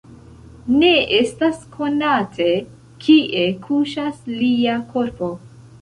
[0.83, 2.49] Ne estas konate,
[3.05, 5.35] kie kuŝas lia korpo.